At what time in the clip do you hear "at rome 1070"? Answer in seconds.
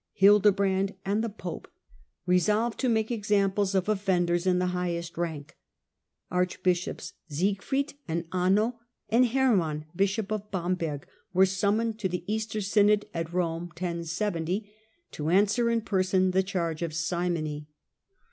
13.13-14.71